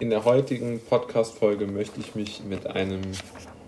[0.00, 3.02] In der heutigen Podcast-Folge möchte ich mich mit einem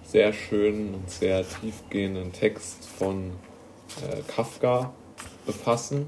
[0.03, 3.33] sehr schönen und sehr tiefgehenden Text von
[4.01, 4.95] äh, Kafka
[5.45, 6.06] befassen,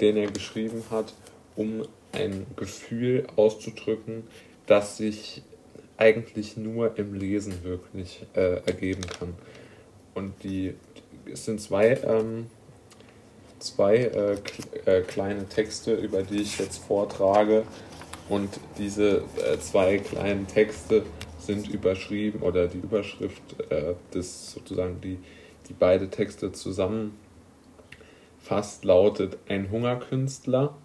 [0.00, 1.14] den er geschrieben hat,
[1.56, 1.82] um
[2.12, 4.22] ein Gefühl auszudrücken,
[4.66, 5.42] das sich
[5.96, 9.34] eigentlich nur im Lesen wirklich äh, ergeben kann.
[10.14, 10.74] Und die,
[11.30, 12.46] es sind zwei, ähm,
[13.58, 14.36] zwei äh,
[14.84, 17.64] äh, kleine Texte, über die ich jetzt vortrage.
[18.30, 21.02] Und diese äh, zwei kleinen Texte
[21.40, 25.18] sind überschrieben oder die Überschrift äh, des sozusagen die,
[25.68, 27.12] die beide Texte zusammenfasst
[28.84, 30.76] lautet ein Hungerkünstler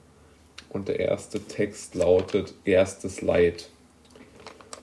[0.70, 3.70] und der erste Text lautet erstes Leid.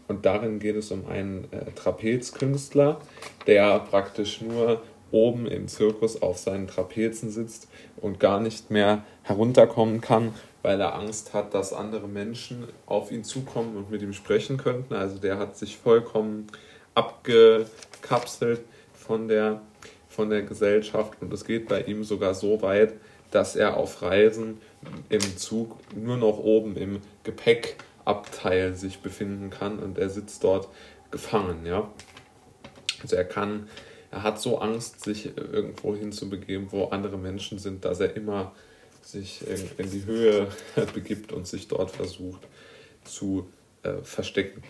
[0.07, 3.01] Und darin geht es um einen äh, Trapezkünstler,
[3.49, 7.67] der praktisch nur oben im Zirkus auf seinen Trapezen sitzt
[7.97, 13.25] und gar nicht mehr herunterkommen kann, weil er Angst hat, dass andere Menschen auf ihn
[13.25, 14.95] zukommen und mit ihm sprechen könnten.
[14.95, 16.47] Also der hat sich vollkommen
[16.95, 18.61] abgekapselt
[18.93, 19.61] von der,
[20.09, 22.95] von der Gesellschaft und es geht bei ihm sogar so weit,
[23.31, 24.61] dass er auf Reisen
[25.09, 30.69] im Zug nur noch oben im Gepäckabteil sich befinden kann und er sitzt dort
[31.11, 31.91] gefangen, ja.
[33.03, 33.69] Also er kann
[34.13, 38.53] er hat so Angst, sich irgendwo hinzubegeben, wo andere Menschen sind, dass er immer
[39.03, 39.43] sich
[39.79, 40.49] in die Höhe
[40.95, 42.47] begibt und sich dort versucht
[43.05, 43.49] zu
[43.83, 44.63] äh, verstecken.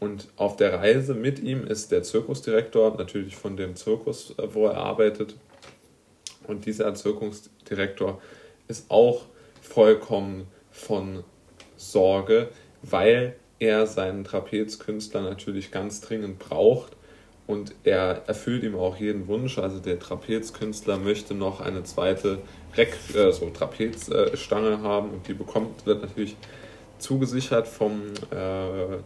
[0.00, 4.66] Und auf der Reise mit ihm ist der Zirkusdirektor, natürlich von dem Zirkus, äh, wo
[4.66, 5.36] er arbeitet.
[6.46, 8.20] Und dieser Zirkusdirektor
[8.68, 9.26] ist auch
[9.60, 11.24] vollkommen von
[11.76, 12.48] Sorge,
[12.82, 16.96] weil er seinen Trapezkünstler natürlich ganz dringend braucht
[17.46, 19.58] und er erfüllt ihm auch jeden Wunsch.
[19.58, 22.38] Also der Trapezkünstler möchte noch eine zweite
[22.76, 26.36] Reck, äh, so Trapezstange haben und die bekommt, wird natürlich
[26.98, 28.98] zugesichert vom, äh,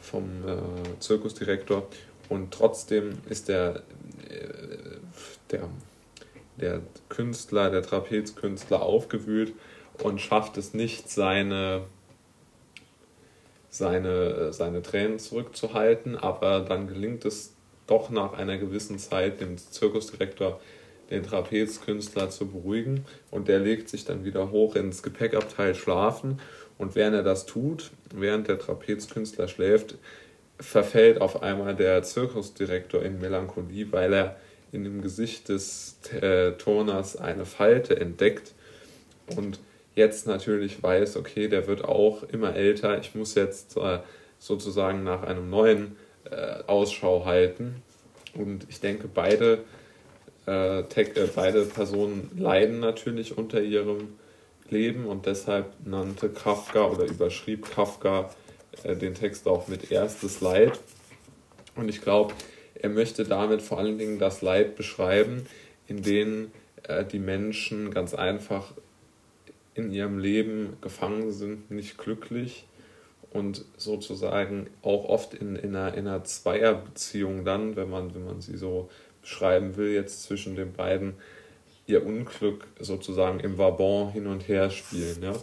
[0.00, 1.86] vom äh, Zirkusdirektor
[2.28, 3.82] und trotzdem ist der,
[4.28, 4.98] äh,
[5.50, 5.68] der,
[6.56, 9.54] der Künstler, der Trapezkünstler aufgewühlt
[10.02, 11.82] und schafft es nicht, seine
[13.74, 17.54] seine, seine Tränen zurückzuhalten, aber dann gelingt es
[17.88, 20.60] doch nach einer gewissen Zeit dem Zirkusdirektor
[21.10, 23.04] den Trapezkünstler zu beruhigen.
[23.32, 26.40] Und der legt sich dann wieder hoch ins Gepäckabteil schlafen.
[26.78, 29.96] Und während er das tut, während der Trapezkünstler schläft,
[30.60, 34.36] verfällt auf einmal der Zirkusdirektor in Melancholie, weil er
[34.70, 38.54] in dem Gesicht des äh, Turners eine Falte entdeckt.
[39.36, 39.58] Und
[39.94, 43.98] jetzt natürlich weiß, okay, der wird auch immer älter, ich muss jetzt äh,
[44.38, 45.96] sozusagen nach einem neuen
[46.30, 47.82] äh, Ausschau halten.
[48.34, 49.60] Und ich denke, beide,
[50.46, 54.18] äh, Tech, äh, beide Personen leiden natürlich unter ihrem
[54.68, 58.30] Leben und deshalb nannte Kafka oder überschrieb Kafka
[58.82, 60.78] äh, den Text auch mit erstes Leid.
[61.76, 62.34] Und ich glaube,
[62.74, 65.46] er möchte damit vor allen Dingen das Leid beschreiben,
[65.86, 66.50] in dem
[66.84, 68.72] äh, die Menschen ganz einfach
[69.74, 72.66] in ihrem Leben gefangen sind, nicht glücklich
[73.32, 78.40] und sozusagen auch oft in, in, einer, in einer Zweierbeziehung dann, wenn man, wenn man
[78.40, 78.88] sie so
[79.20, 81.14] beschreiben will, jetzt zwischen den beiden,
[81.86, 85.22] ihr Unglück sozusagen im Vabon hin und her spielen.
[85.22, 85.34] Ja?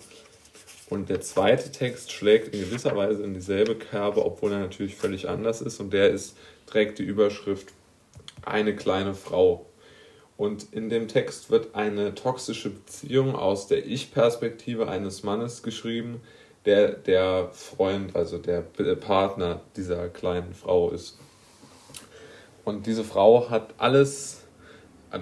[0.89, 5.29] Und der zweite Text schlägt in gewisser Weise in dieselbe Kerbe, obwohl er natürlich völlig
[5.29, 5.79] anders ist.
[5.79, 7.73] Und der ist, trägt die Überschrift
[8.43, 9.65] Eine kleine Frau.
[10.41, 16.19] Und in dem Text wird eine toxische Beziehung aus der Ich-Perspektive eines Mannes geschrieben,
[16.65, 18.61] der der Freund, also der
[18.95, 21.19] Partner dieser kleinen Frau ist.
[22.65, 24.41] Und diese Frau hat alles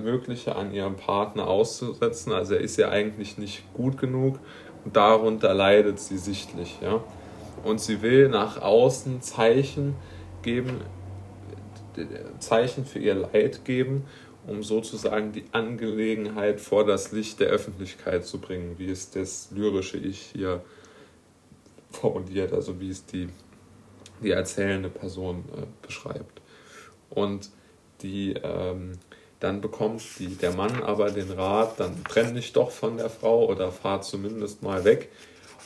[0.02, 2.32] Mögliche an ihrem Partner auszusetzen.
[2.32, 4.40] Also er ist ja eigentlich nicht gut genug
[4.86, 6.80] und darunter leidet sie sichtlich.
[6.82, 7.04] Ja?
[7.66, 9.96] Und sie will nach außen Zeichen
[10.44, 10.80] geben,
[12.40, 14.06] Zeichen für ihr Leid geben,
[14.48, 19.98] um sozusagen die Angelegenheit vor das Licht der Öffentlichkeit zu bringen, wie es das lyrische
[19.98, 20.64] Ich hier
[21.92, 23.30] formuliert, also wie es die,
[24.24, 26.42] die erzählende Person äh, beschreibt.
[27.10, 27.50] Und
[28.02, 28.94] die, ähm,
[29.40, 33.48] dann bekommt die, der Mann aber den Rat, dann trenn dich doch von der Frau
[33.48, 35.10] oder fahr zumindest mal weg.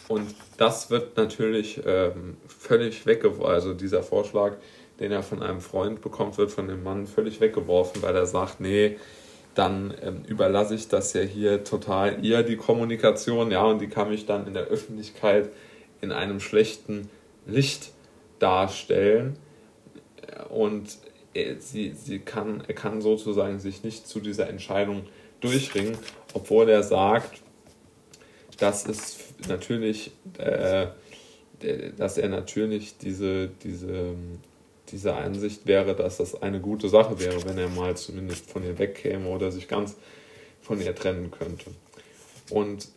[0.08, 4.58] Und das wird natürlich ähm, völlig weggeworfen, also dieser Vorschlag,
[5.00, 8.60] den er von einem Freund bekommt, wird von dem Mann völlig weggeworfen, weil er sagt,
[8.60, 8.98] nee,
[9.56, 14.10] dann ähm, überlasse ich das ja hier total ihr, die Kommunikation, ja, und die kann
[14.10, 15.50] mich dann in der Öffentlichkeit
[16.02, 17.10] in einem schlechten
[17.46, 17.92] Licht
[18.40, 19.38] darstellen.
[20.50, 20.98] Und
[21.34, 25.04] er, sie, sie kann, er kann sozusagen sich nicht zu dieser Entscheidung
[25.40, 25.98] durchringen,
[26.34, 27.42] obwohl er sagt,
[28.58, 29.18] dass es
[29.48, 30.88] natürlich äh,
[31.98, 34.16] dass er natürlich diese, diese,
[34.94, 38.78] diese Einsicht wäre, dass das eine gute Sache wäre, wenn er mal zumindest von ihr
[38.78, 39.96] wegkäme oder sich ganz
[40.62, 41.72] von ihr trennen könnte.
[42.50, 42.88] Und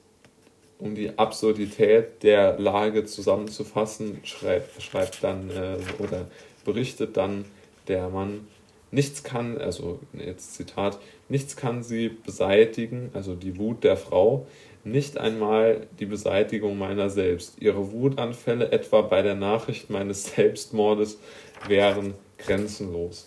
[0.79, 6.27] um die Absurdität der Lage zusammenzufassen, schreibt, schreibt dann äh, oder
[6.65, 7.47] berichtet dann
[7.89, 8.47] der Mann,
[8.91, 10.99] nichts kann, also jetzt Zitat,
[11.29, 14.47] nichts kann sie beseitigen, also die Wut der Frau,
[14.85, 17.61] nicht einmal die Beseitigung meiner selbst.
[17.61, 21.19] Ihre Wutanfälle etwa bei der Nachricht meines Selbstmordes
[21.67, 23.27] wären grenzenlos.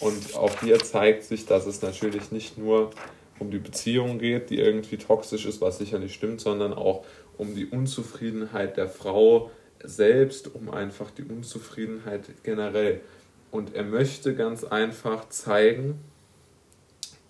[0.00, 2.90] Und auch hier zeigt sich, dass es natürlich nicht nur
[3.38, 7.04] um die Beziehung geht, die irgendwie toxisch ist, was sicherlich stimmt, sondern auch
[7.36, 9.50] um die Unzufriedenheit der Frau
[9.82, 13.00] selbst, um einfach die Unzufriedenheit generell.
[13.50, 15.98] Und er möchte ganz einfach zeigen,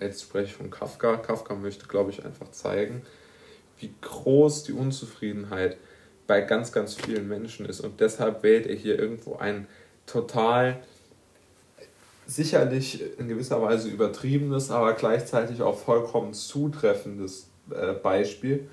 [0.01, 3.03] jetzt spreche ich von Kafka, Kafka möchte, glaube ich, einfach zeigen,
[3.79, 5.77] wie groß die Unzufriedenheit
[6.27, 7.81] bei ganz, ganz vielen Menschen ist.
[7.81, 9.67] Und deshalb wählt er hier irgendwo ein
[10.07, 10.81] total
[12.27, 18.69] sicherlich in gewisser Weise übertriebenes, aber gleichzeitig auch vollkommen zutreffendes äh, Beispiel,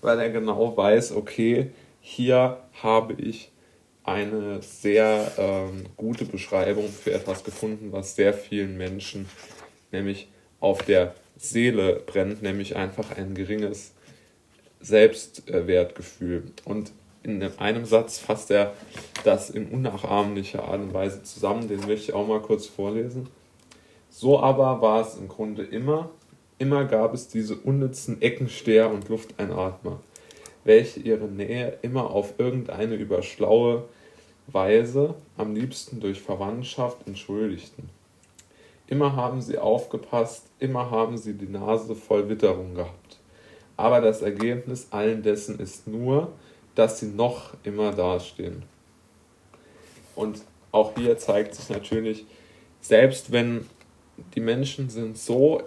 [0.00, 3.50] weil er genau weiß, okay, hier habe ich
[4.04, 9.28] eine sehr ähm, gute Beschreibung für etwas gefunden, was sehr vielen Menschen
[9.92, 10.28] nämlich
[10.60, 13.92] auf der Seele brennt, nämlich einfach ein geringes
[14.80, 16.44] Selbstwertgefühl.
[16.64, 16.92] Und
[17.22, 18.74] in einem Satz fasst er
[19.24, 23.28] das in unnachahmlicher Art und Weise zusammen, den möchte ich auch mal kurz vorlesen.
[24.08, 26.10] So aber war es im Grunde immer,
[26.58, 30.00] immer gab es diese unnützen Eckensteher und Lufteinatmer,
[30.64, 33.84] welche ihre Nähe immer auf irgendeine überschlaue
[34.46, 37.88] Weise, am liebsten durch Verwandtschaft, entschuldigten.
[38.86, 43.18] Immer haben sie aufgepasst, immer haben sie die Nase voll Witterung gehabt.
[43.76, 46.32] Aber das Ergebnis allen dessen ist nur,
[46.74, 48.64] dass sie noch immer dastehen.
[50.16, 50.42] Und
[50.72, 52.26] auch hier zeigt sich natürlich,
[52.80, 53.66] selbst wenn
[54.34, 55.62] die Menschen sind so,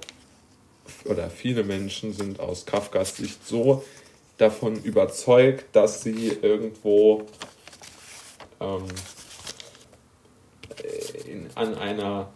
[1.05, 3.83] oder viele Menschen sind aus Kafkas Sicht so
[4.37, 7.25] davon überzeugt, dass sie irgendwo
[8.59, 8.85] ähm,
[11.27, 12.31] in, an, einer,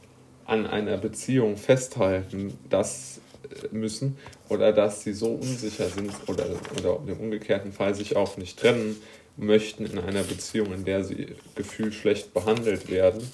[0.46, 3.20] an einer Beziehung festhalten das
[3.72, 4.18] müssen
[4.50, 6.48] oder dass sie so unsicher sind oder,
[6.78, 9.02] oder im umgekehrten Fall sich auch nicht trennen
[9.38, 13.30] möchten in einer Beziehung, in der sie gefühlt schlecht behandelt werden.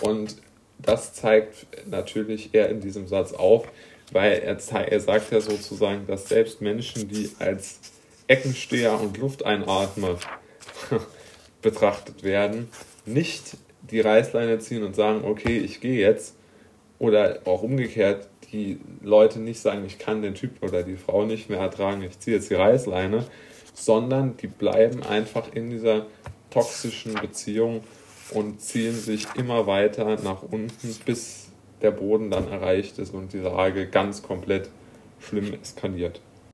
[0.00, 0.36] Und
[0.78, 3.66] das zeigt natürlich er in diesem Satz auf,
[4.12, 4.58] weil er,
[4.88, 7.78] er sagt ja sozusagen, dass selbst Menschen, die als
[8.26, 10.18] Eckensteher und Lufteinatmer
[11.62, 12.68] betrachtet werden,
[13.06, 16.36] nicht die Reißleine ziehen und sagen, okay, ich gehe jetzt.
[16.98, 21.48] Oder auch umgekehrt, die Leute nicht sagen, ich kann den Typ oder die Frau nicht
[21.48, 23.24] mehr ertragen, ich ziehe jetzt die Reißleine,
[23.74, 26.06] sondern die bleiben einfach in dieser
[26.50, 27.82] toxischen Beziehung
[28.32, 31.49] und ziehen sich immer weiter nach unten, bis
[31.82, 34.68] der Boden dann erreicht ist und die Lage ganz komplett
[35.18, 36.20] schlimm eskaliert.